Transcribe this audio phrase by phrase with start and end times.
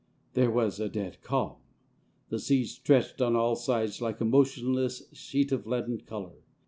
[0.33, 1.57] There was a dead calm.
[2.29, 6.39] The sea stretched on all sides like a motionless sheet of leaden colour.